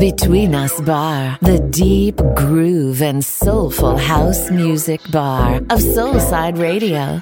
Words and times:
Between 0.00 0.54
Us 0.54 0.80
Bar, 0.80 1.36
the 1.42 1.58
deep 1.58 2.16
groove 2.34 3.02
and 3.02 3.22
soulful 3.22 3.98
house 3.98 4.50
music 4.50 4.98
bar 5.10 5.56
of 5.56 5.78
Soulside 5.78 6.58
Radio. 6.58 7.20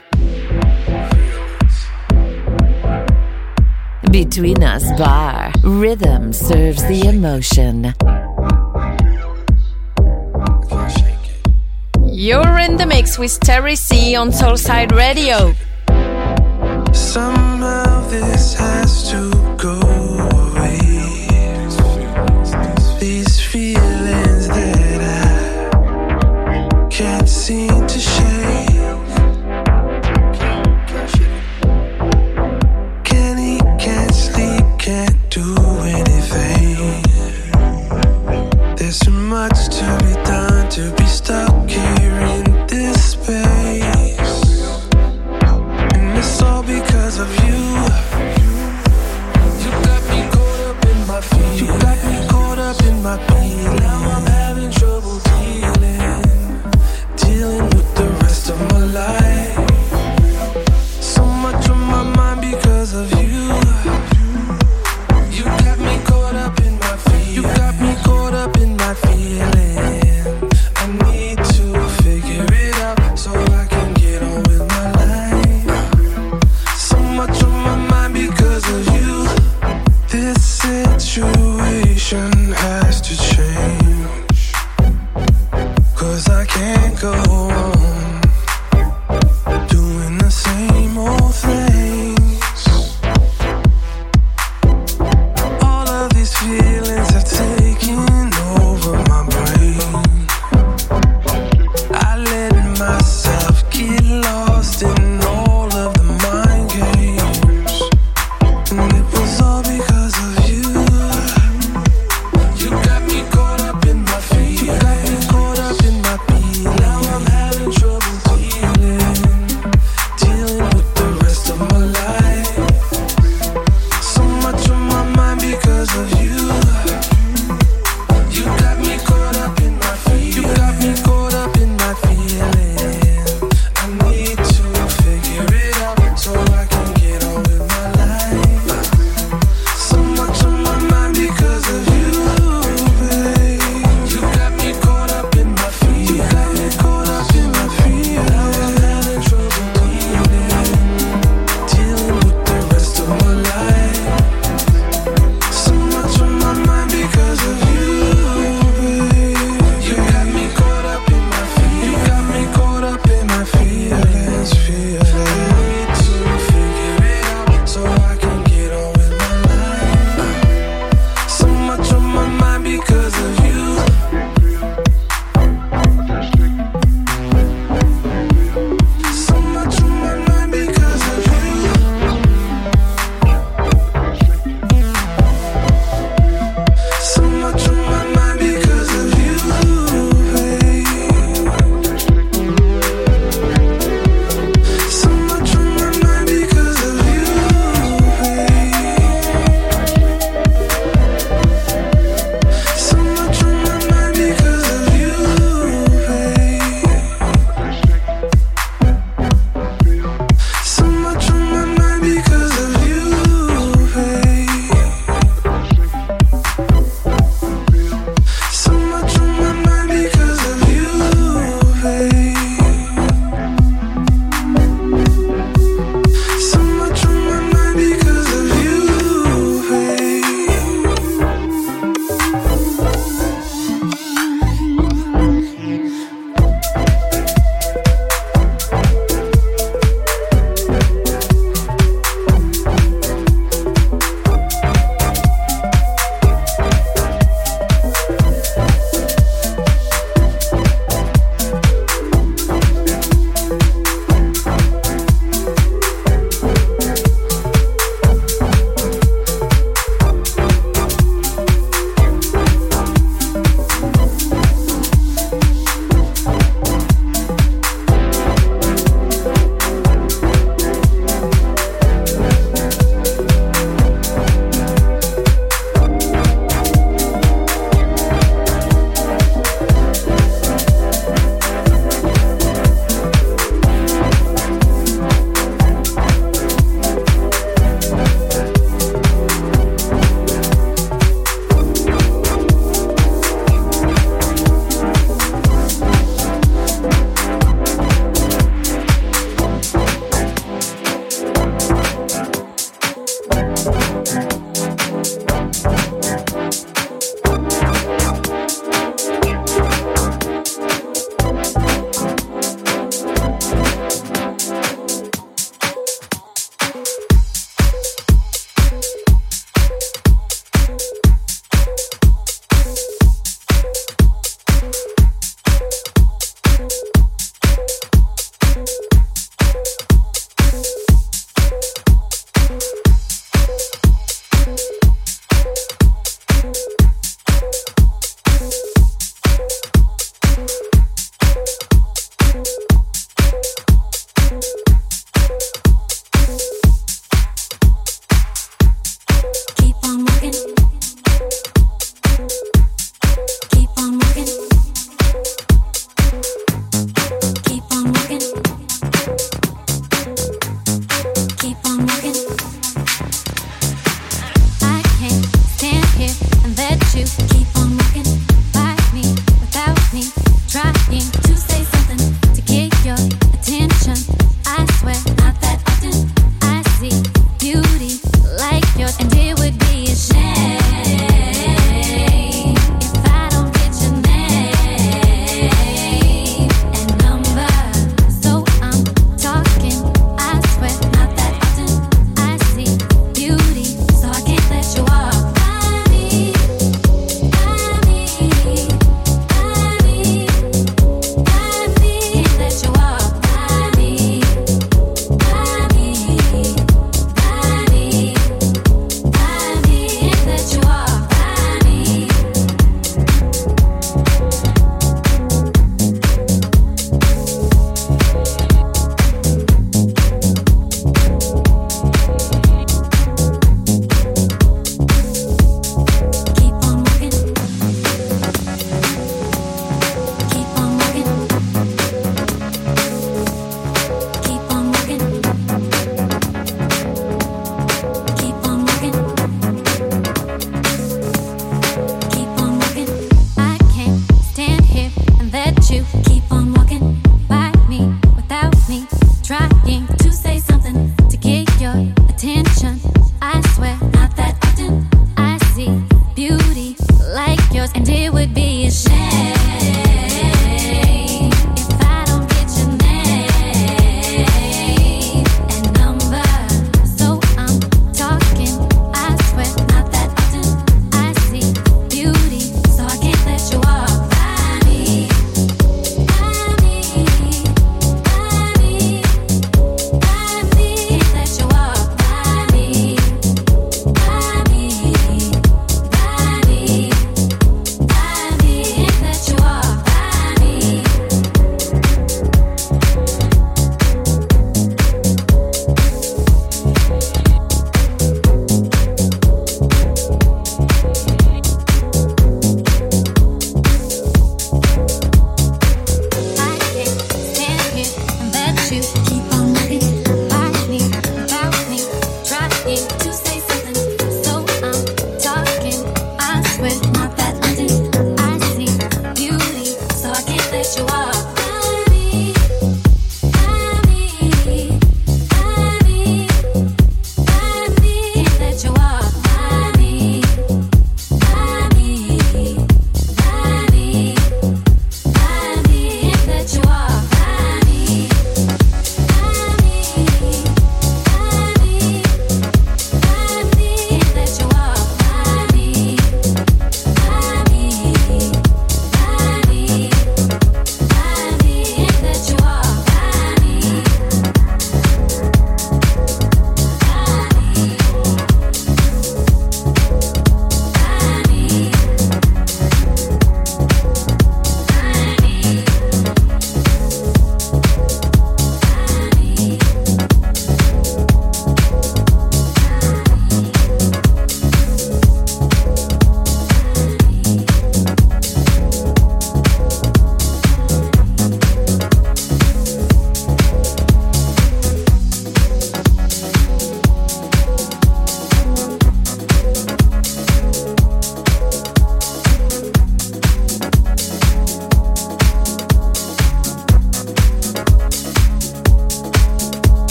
Between 4.12 4.62
Us 4.62 4.84
Bar, 4.96 5.50
rhythm 5.64 6.32
serves 6.32 6.84
the 6.84 7.08
emotion. 7.08 7.94
You're 12.06 12.58
in 12.60 12.76
the 12.76 12.86
mix 12.86 13.18
with 13.18 13.40
Terry 13.40 13.74
C 13.74 14.14
on 14.14 14.30
Soulside 14.30 14.92
Radio. 14.92 15.52
Somehow 16.92 18.08
this 18.08 18.54
has 18.54 19.10
to 19.10 19.37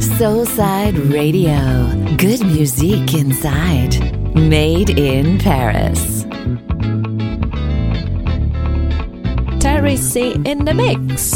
Soulside 0.00 1.12
Radio. 1.12 1.58
Good 2.18 2.46
music 2.46 3.14
inside. 3.14 3.98
Made 4.36 4.90
in 4.90 5.40
Paris. 5.40 6.22
Terry 9.60 9.96
C 9.96 10.34
in 10.44 10.66
the 10.66 10.72
mix. 10.72 11.31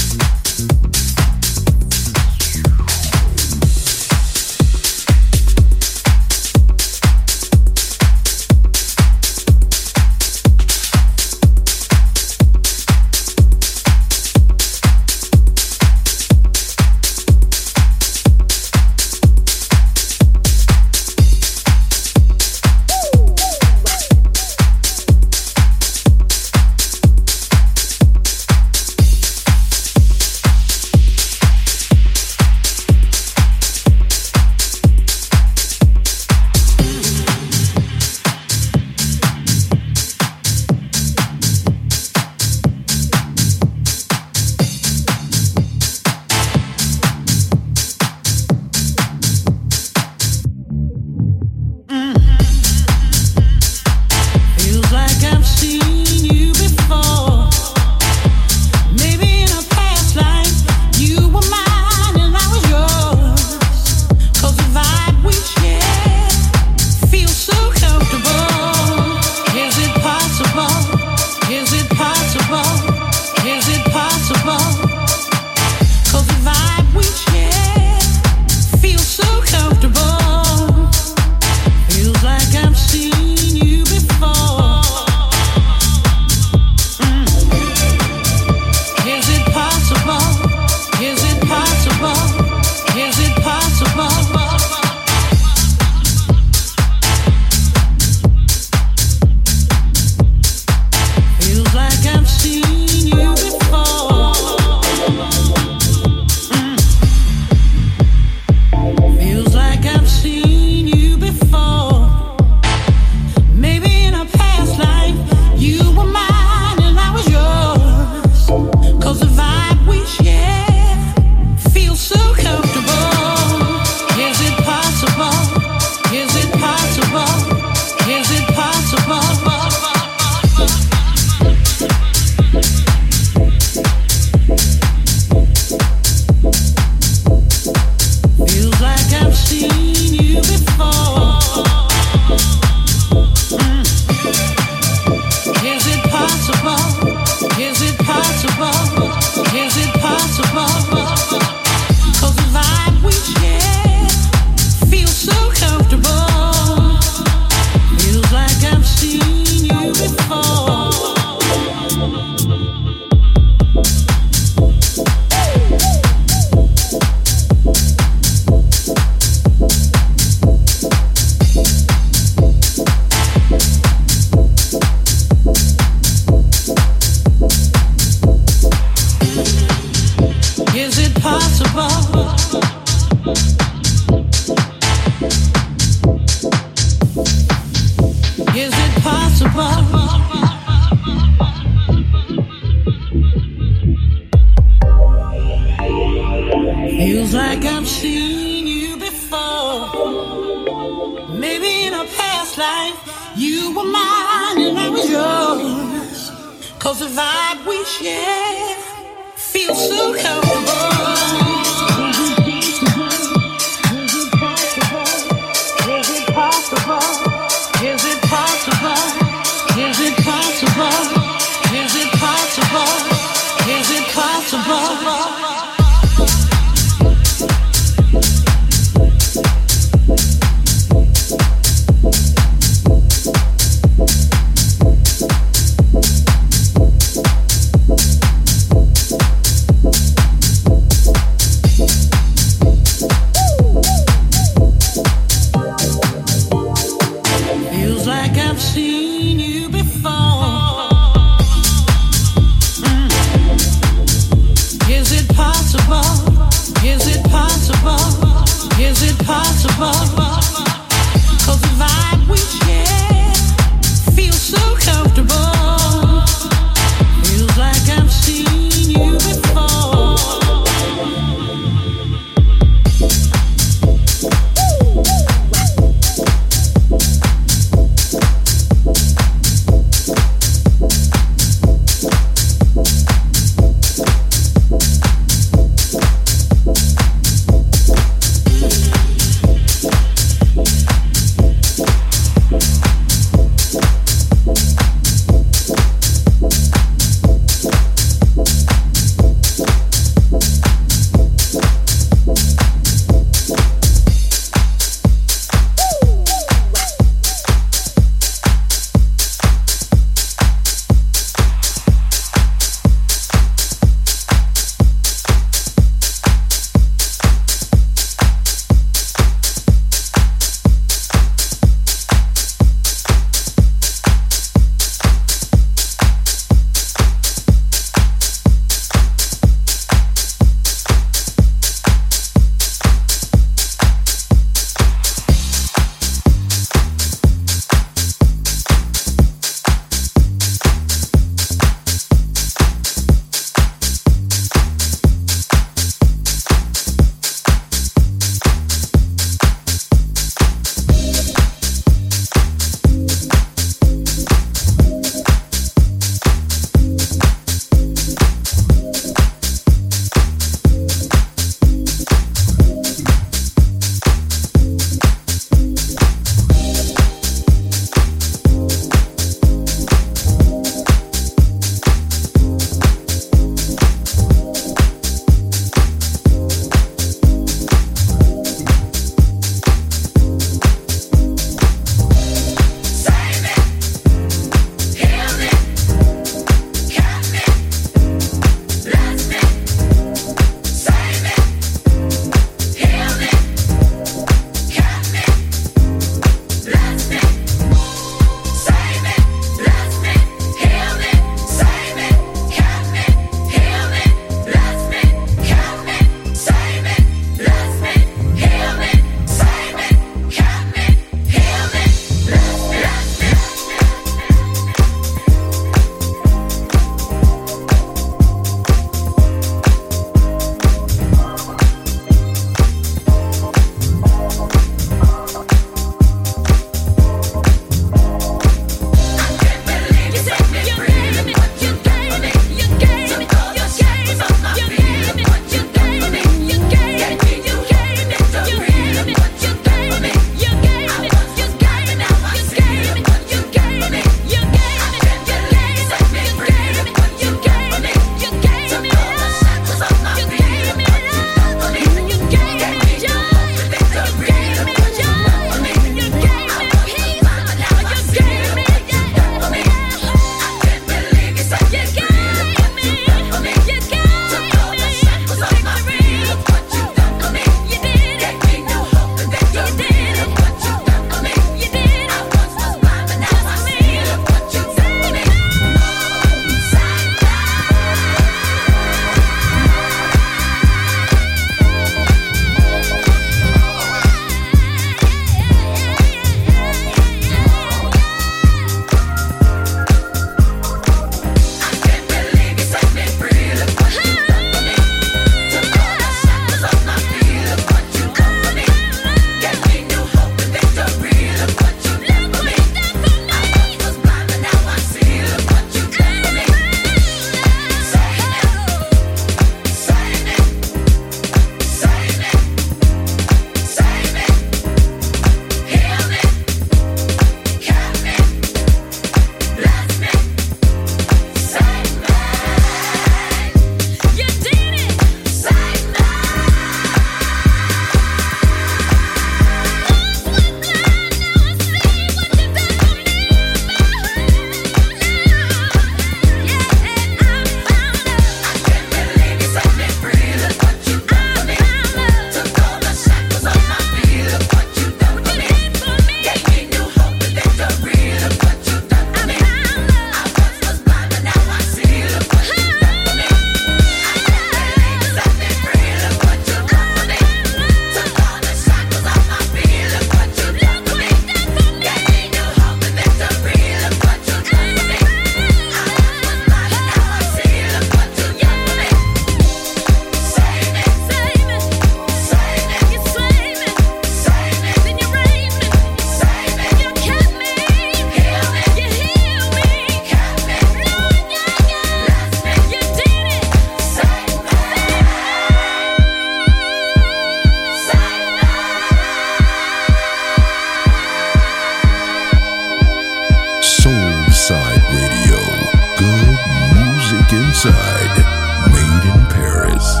Paris. 599.31 600.00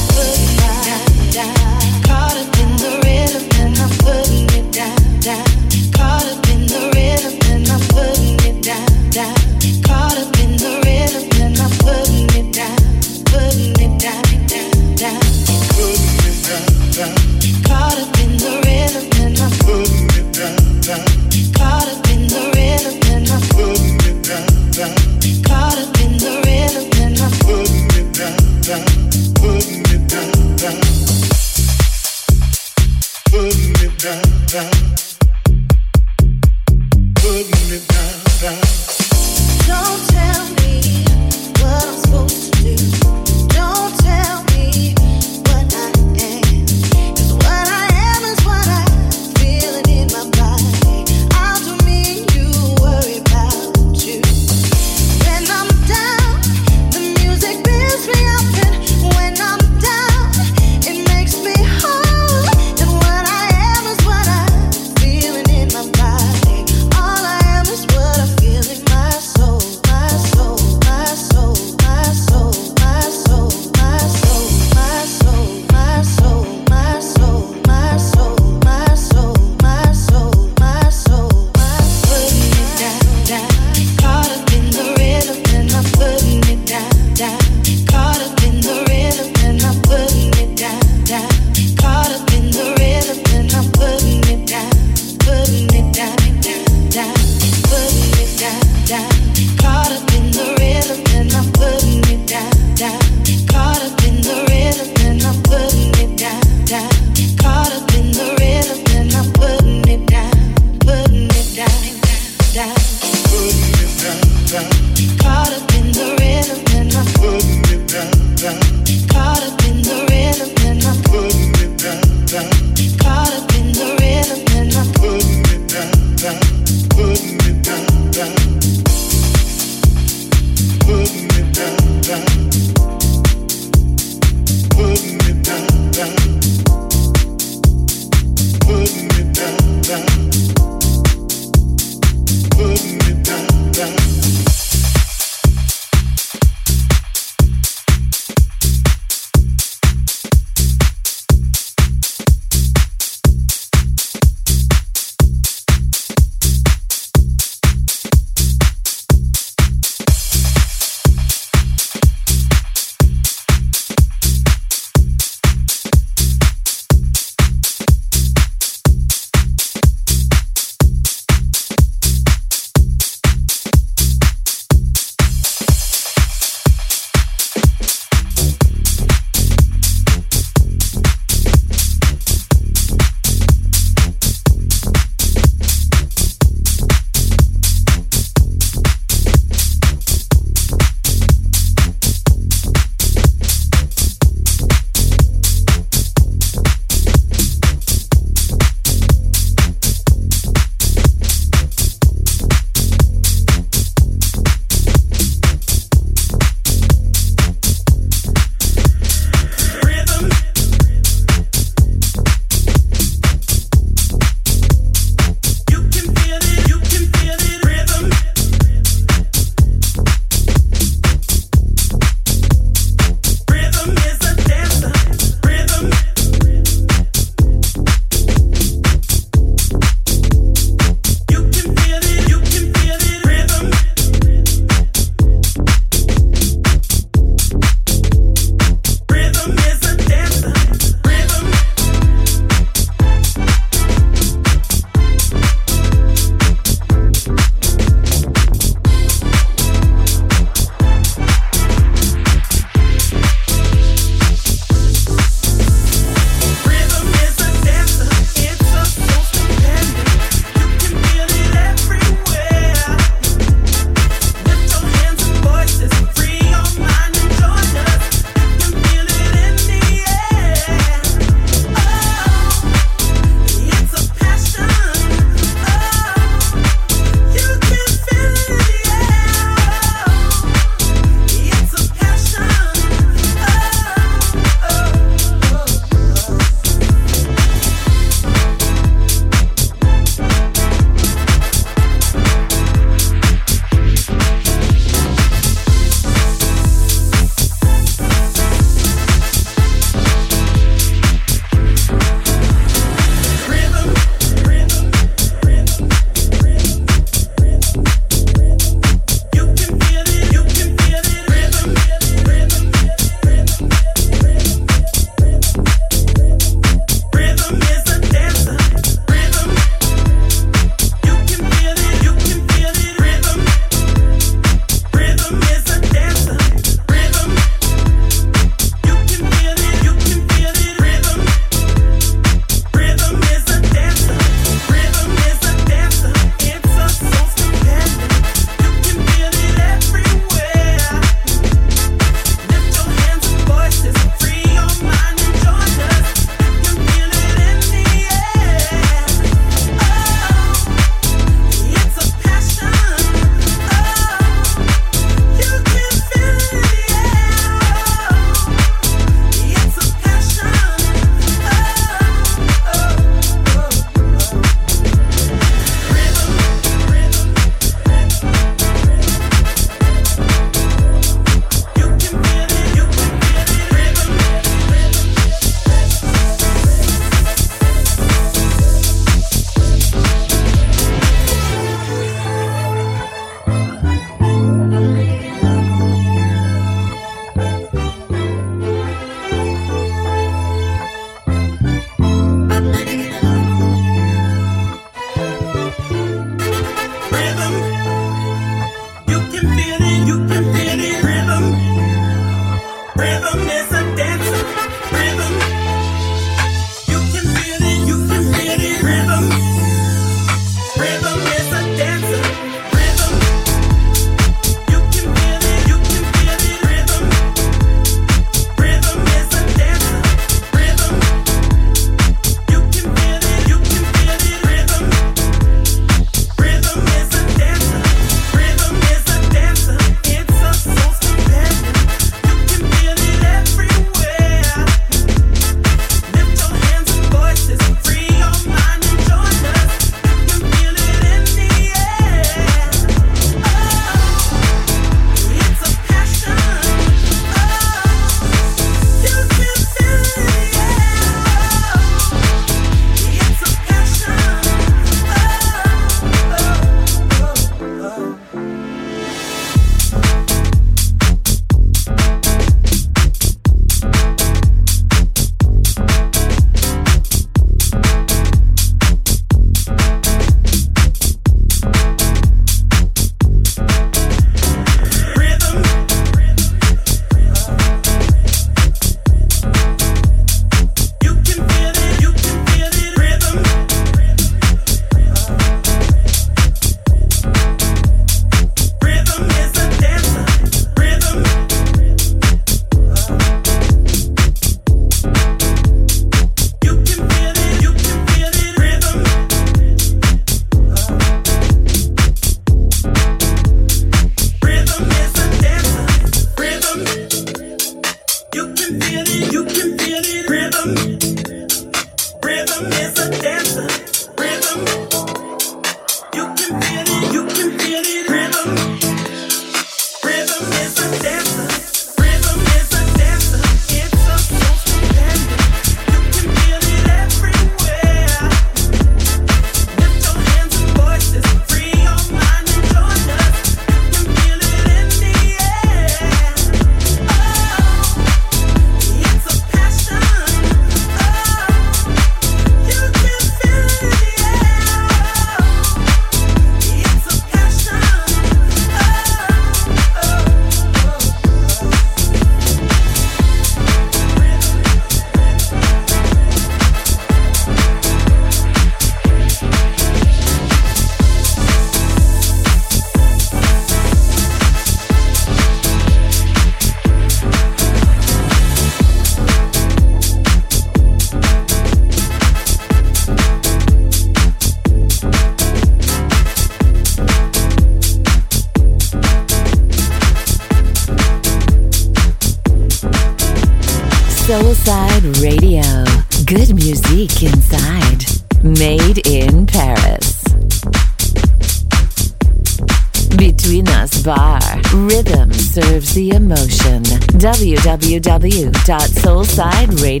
www.soulsideradio.com. 599.41 600.00